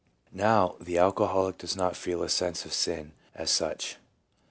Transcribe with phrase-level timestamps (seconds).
[0.33, 3.97] Now, the alcoholic does not feel a sense of sin as such.